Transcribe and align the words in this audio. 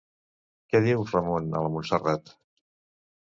Què 0.71 0.79
diu 0.85 1.03
Ramon 1.09 1.53
a 1.59 1.63
la 1.65 1.71
Montserrat? 1.75 2.31